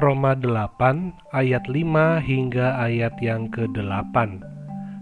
Roma 0.00 0.32
8 0.32 1.36
ayat 1.36 1.68
5 1.68 2.24
hingga 2.24 2.80
ayat 2.80 3.12
yang 3.20 3.52
ke-8 3.52 4.40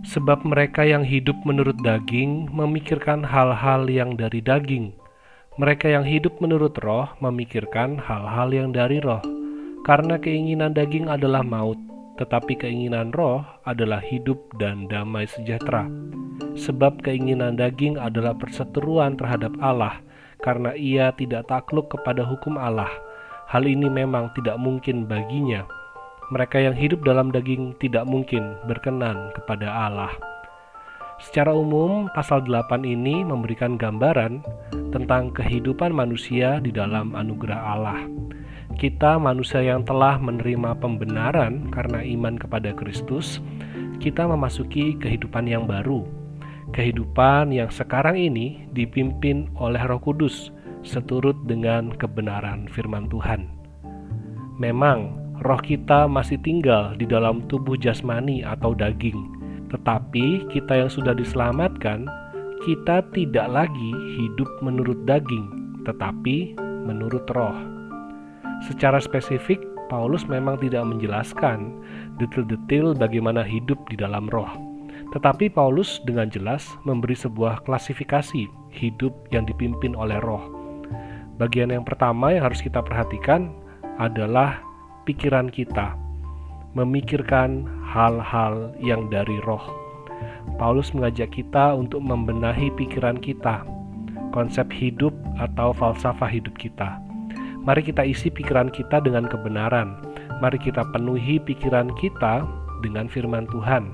Sebab 0.03 0.43
mereka 0.43 0.83
yang 0.83 1.07
hidup 1.07 1.39
menurut 1.47 1.79
daging 1.87 2.51
memikirkan 2.51 3.23
hal-hal 3.23 3.87
yang 3.87 4.19
dari 4.19 4.43
daging. 4.43 4.91
Mereka 5.63 5.95
yang 5.95 6.03
hidup 6.03 6.43
menurut 6.43 6.75
roh 6.83 7.07
memikirkan 7.23 8.03
hal-hal 8.03 8.51
yang 8.51 8.75
dari 8.75 8.99
roh. 8.99 9.23
Karena 9.87 10.19
keinginan 10.19 10.75
daging 10.75 11.07
adalah 11.07 11.47
maut 11.47 11.79
Tetapi 12.19 12.59
keinginan 12.59 13.15
roh 13.15 13.47
adalah 13.63 14.03
hidup 14.03 14.43
dan 14.59 14.91
damai 14.91 15.31
sejahtera. 15.31 15.87
Sebab 16.59 17.07
keinginan 17.07 17.55
daging 17.55 17.95
adalah 17.95 18.35
perseteruan 18.35 19.15
terhadap 19.15 19.55
Allah 19.63 20.03
Karena 20.43 20.75
ia 20.75 21.15
tidak 21.15 21.47
takluk 21.47 21.95
kepada 21.95 22.27
hukum 22.27 22.59
Allah 22.59 22.91
Hal 23.51 23.67
ini 23.67 23.91
memang 23.91 24.31
tidak 24.39 24.63
mungkin 24.63 25.11
baginya. 25.11 25.67
Mereka 26.31 26.63
yang 26.63 26.79
hidup 26.79 27.03
dalam 27.03 27.35
daging 27.35 27.75
tidak 27.83 28.07
mungkin 28.07 28.55
berkenan 28.71 29.35
kepada 29.35 29.67
Allah. 29.67 30.15
Secara 31.19 31.51
umum, 31.51 32.07
pasal 32.15 32.47
8 32.47 32.87
ini 32.87 33.27
memberikan 33.27 33.75
gambaran 33.75 34.47
tentang 34.95 35.35
kehidupan 35.35 35.91
manusia 35.91 36.63
di 36.63 36.71
dalam 36.71 37.19
anugerah 37.19 37.61
Allah. 37.75 38.07
Kita 38.79 39.19
manusia 39.19 39.67
yang 39.67 39.83
telah 39.83 40.15
menerima 40.23 40.79
pembenaran 40.79 41.75
karena 41.75 42.07
iman 42.07 42.39
kepada 42.39 42.71
Kristus, 42.71 43.43
kita 43.99 44.31
memasuki 44.31 44.95
kehidupan 44.95 45.51
yang 45.51 45.67
baru. 45.67 46.07
Kehidupan 46.71 47.51
yang 47.51 47.67
sekarang 47.75 48.15
ini 48.15 48.71
dipimpin 48.71 49.51
oleh 49.59 49.83
Roh 49.83 49.99
Kudus 49.99 50.55
seturut 50.83 51.37
dengan 51.45 51.93
kebenaran 51.93 52.69
firman 52.73 53.09
Tuhan. 53.13 53.49
Memang, 54.61 55.17
roh 55.41 55.61
kita 55.61 56.05
masih 56.05 56.37
tinggal 56.45 56.93
di 56.97 57.09
dalam 57.09 57.45
tubuh 57.49 57.77
jasmani 57.81 58.45
atau 58.45 58.77
daging, 58.77 59.17
tetapi 59.73 60.45
kita 60.53 60.85
yang 60.85 60.91
sudah 60.93 61.17
diselamatkan, 61.17 62.05
kita 62.69 63.01
tidak 63.17 63.49
lagi 63.49 63.93
hidup 64.21 64.49
menurut 64.61 65.01
daging, 65.09 65.49
tetapi 65.89 66.53
menurut 66.85 67.25
roh. 67.33 67.57
Secara 68.69 69.01
spesifik, 69.01 69.65
Paulus 69.89 70.29
memang 70.29 70.61
tidak 70.61 70.85
menjelaskan 70.87 71.73
detail-detail 72.21 72.93
bagaimana 72.95 73.41
hidup 73.41 73.81
di 73.89 73.97
dalam 73.97 74.29
roh. 74.29 74.53
Tetapi 75.11 75.51
Paulus 75.51 75.99
dengan 76.07 76.31
jelas 76.31 76.63
memberi 76.87 77.19
sebuah 77.19 77.67
klasifikasi 77.67 78.47
hidup 78.71 79.13
yang 79.35 79.43
dipimpin 79.49 79.99
oleh 79.99 80.23
roh 80.23 80.60
Bagian 81.41 81.73
yang 81.73 81.89
pertama 81.89 82.37
yang 82.37 82.45
harus 82.45 82.61
kita 82.61 82.85
perhatikan 82.85 83.49
adalah 83.97 84.61
pikiran 85.09 85.49
kita, 85.49 85.97
memikirkan 86.77 87.65
hal-hal 87.81 88.77
yang 88.77 89.09
dari 89.09 89.41
roh. 89.49 89.65
Paulus 90.61 90.93
mengajak 90.93 91.33
kita 91.33 91.73
untuk 91.73 92.05
membenahi 92.05 92.69
pikiran 92.77 93.17
kita, 93.17 93.65
konsep 94.37 94.69
hidup 94.69 95.17
atau 95.41 95.73
falsafah 95.73 96.29
hidup 96.29 96.53
kita. 96.61 97.01
Mari 97.65 97.89
kita 97.89 98.05
isi 98.05 98.29
pikiran 98.29 98.69
kita 98.69 99.01
dengan 99.01 99.25
kebenaran. 99.25 99.97
Mari 100.45 100.61
kita 100.61 100.85
penuhi 100.93 101.41
pikiran 101.41 101.89
kita 101.97 102.45
dengan 102.85 103.09
firman 103.09 103.49
Tuhan. 103.49 103.89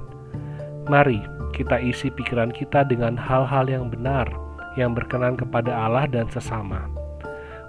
Mari 0.91 1.23
kita 1.55 1.79
isi 1.79 2.11
pikiran 2.11 2.51
kita 2.51 2.83
dengan 2.91 3.15
hal-hal 3.15 3.71
yang 3.71 3.87
benar, 3.87 4.27
yang 4.75 4.99
berkenan 4.99 5.39
kepada 5.39 5.71
Allah 5.71 6.11
dan 6.11 6.27
sesama. 6.27 7.06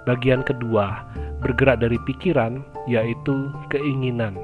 Bagian 0.08 0.40
kedua, 0.40 1.04
bergerak 1.44 1.84
dari 1.84 2.00
pikiran, 2.08 2.64
yaitu 2.88 3.52
keinginan. 3.68 4.40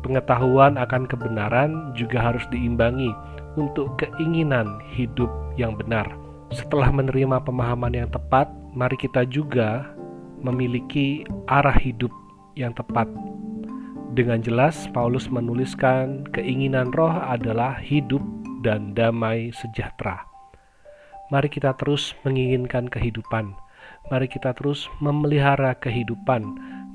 Pengetahuan 0.00 0.80
akan 0.80 1.04
kebenaran 1.04 1.92
juga 1.92 2.32
harus 2.32 2.40
diimbangi 2.48 3.12
untuk 3.60 4.00
keinginan 4.00 4.80
hidup 4.96 5.28
yang 5.60 5.76
benar. 5.76 6.08
Setelah 6.56 6.88
menerima 6.88 7.44
pemahaman 7.44 7.92
yang 7.92 8.08
tepat, 8.08 8.48
mari 8.72 8.96
kita 8.96 9.28
juga 9.28 9.92
memiliki 10.40 11.28
arah 11.52 11.76
hidup 11.76 12.14
yang 12.56 12.72
tepat. 12.72 13.04
Dengan 14.16 14.40
jelas, 14.40 14.88
Paulus 14.96 15.28
menuliskan 15.28 16.24
keinginan 16.32 16.96
roh 16.96 17.12
adalah 17.12 17.76
hidup 17.76 18.24
dan 18.64 18.96
damai 18.96 19.52
sejahtera. 19.52 20.24
Mari 21.28 21.52
kita 21.52 21.76
terus 21.76 22.16
menginginkan 22.24 22.88
kehidupan 22.88 23.65
mari 24.10 24.30
kita 24.30 24.54
terus 24.54 24.86
memelihara 25.02 25.74
kehidupan, 25.78 26.42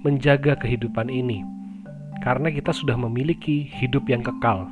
menjaga 0.02 0.56
kehidupan 0.56 1.12
ini. 1.12 1.44
Karena 2.22 2.53
kita 2.53 2.72
sudah 2.72 2.96
memiliki 2.96 3.66
hidup 3.81 4.06
yang 4.07 4.22
kekal, 4.22 4.69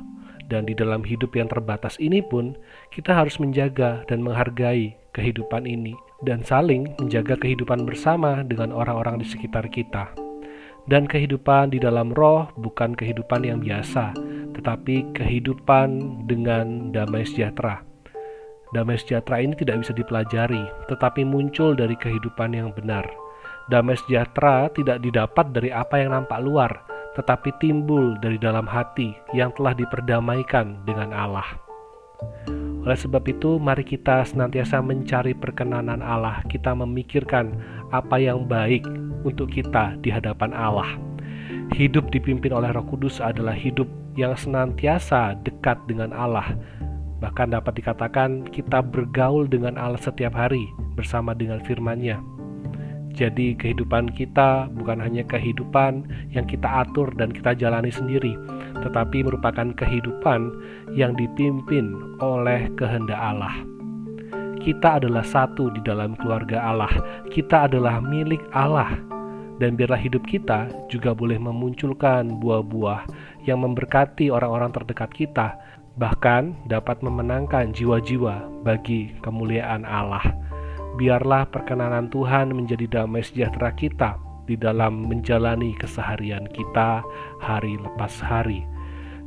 dan 0.50 0.66
di 0.66 0.74
dalam 0.74 1.06
hidup 1.06 1.34
yang 1.38 1.46
terbatas 1.46 1.94
ini 2.02 2.22
pun 2.22 2.58
kita 2.90 3.14
harus 3.14 3.38
menjaga 3.38 4.02
dan 4.10 4.18
menghargai 4.22 4.98
kehidupan 5.14 5.66
ini 5.66 5.94
dan 6.26 6.42
saling 6.42 6.90
menjaga 6.98 7.38
kehidupan 7.38 7.86
bersama 7.86 8.42
dengan 8.46 8.74
orang-orang 8.74 9.22
di 9.22 9.26
sekitar 9.26 9.70
kita. 9.70 10.10
Dan 10.90 11.06
kehidupan 11.06 11.70
di 11.70 11.78
dalam 11.78 12.10
roh 12.10 12.50
bukan 12.58 12.98
kehidupan 12.98 13.46
yang 13.46 13.62
biasa, 13.62 14.10
tetapi 14.58 15.14
kehidupan 15.14 16.26
dengan 16.26 16.90
damai 16.90 17.22
sejahtera 17.22 17.89
Damai 18.70 19.02
sejahtera 19.02 19.42
ini 19.42 19.58
tidak 19.58 19.82
bisa 19.82 19.90
dipelajari, 19.90 20.62
tetapi 20.86 21.26
muncul 21.26 21.74
dari 21.74 21.98
kehidupan 21.98 22.54
yang 22.54 22.70
benar. 22.70 23.02
Damai 23.66 23.98
sejahtera 23.98 24.70
tidak 24.70 25.02
didapat 25.02 25.50
dari 25.50 25.74
apa 25.74 25.98
yang 25.98 26.14
nampak 26.14 26.38
luar, 26.38 26.70
tetapi 27.18 27.50
timbul 27.58 28.14
dari 28.22 28.38
dalam 28.38 28.70
hati 28.70 29.10
yang 29.34 29.50
telah 29.58 29.74
diperdamaikan 29.74 30.86
dengan 30.86 31.10
Allah. 31.10 31.46
Oleh 32.86 32.96
sebab 32.96 33.26
itu, 33.26 33.58
mari 33.58 33.82
kita 33.82 34.22
senantiasa 34.24 34.80
mencari 34.80 35.34
perkenanan 35.34 36.00
Allah. 36.00 36.40
Kita 36.46 36.72
memikirkan 36.72 37.52
apa 37.90 38.16
yang 38.22 38.46
baik 38.46 38.86
untuk 39.26 39.52
kita 39.52 39.98
di 40.00 40.08
hadapan 40.08 40.54
Allah. 40.54 40.96
Hidup 41.74 42.08
dipimpin 42.14 42.54
oleh 42.54 42.70
Roh 42.72 42.86
Kudus 42.86 43.18
adalah 43.18 43.54
hidup 43.54 43.86
yang 44.14 44.34
senantiasa 44.34 45.38
dekat 45.44 45.78
dengan 45.86 46.10
Allah, 46.10 46.56
Bahkan 47.20 47.52
dapat 47.52 47.76
dikatakan 47.76 48.48
kita 48.48 48.80
bergaul 48.80 49.44
dengan 49.44 49.76
Allah 49.76 50.00
setiap 50.00 50.32
hari 50.32 50.64
bersama 50.96 51.36
dengan 51.36 51.60
firman-Nya. 51.64 52.16
Jadi 53.12 53.58
kehidupan 53.58 54.16
kita 54.16 54.70
bukan 54.72 55.02
hanya 55.02 55.26
kehidupan 55.26 56.08
yang 56.32 56.46
kita 56.48 56.86
atur 56.86 57.12
dan 57.18 57.28
kita 57.34 57.52
jalani 57.52 57.92
sendiri, 57.92 58.38
tetapi 58.80 59.26
merupakan 59.26 59.76
kehidupan 59.76 60.48
yang 60.96 61.12
dipimpin 61.18 62.16
oleh 62.22 62.70
kehendak 62.80 63.18
Allah. 63.18 63.52
Kita 64.60 65.00
adalah 65.00 65.24
satu 65.24 65.72
di 65.72 65.80
dalam 65.80 66.12
keluarga 66.20 66.60
Allah. 66.60 66.92
Kita 67.32 67.64
adalah 67.68 67.98
milik 68.04 68.40
Allah. 68.52 68.92
Dan 69.60 69.76
biarlah 69.76 70.00
hidup 70.00 70.24
kita 70.24 70.72
juga 70.88 71.12
boleh 71.12 71.36
memunculkan 71.36 72.40
buah-buah 72.40 73.04
yang 73.44 73.60
memberkati 73.60 74.32
orang-orang 74.32 74.72
terdekat 74.72 75.12
kita 75.12 75.52
bahkan 76.00 76.56
dapat 76.64 77.04
memenangkan 77.04 77.76
jiwa-jiwa 77.76 78.64
bagi 78.64 79.12
kemuliaan 79.20 79.84
Allah. 79.84 80.24
Biarlah 80.96 81.44
perkenanan 81.52 82.08
Tuhan 82.08 82.56
menjadi 82.56 82.88
damai 82.88 83.20
sejahtera 83.20 83.76
kita 83.76 84.16
di 84.48 84.56
dalam 84.56 85.06
menjalani 85.06 85.76
keseharian 85.76 86.48
kita 86.56 87.04
hari 87.38 87.76
lepas 87.76 88.16
hari. 88.24 88.64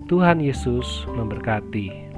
Tuhan 0.09 0.41
Yesus 0.44 1.07
memberkati. 1.13 2.12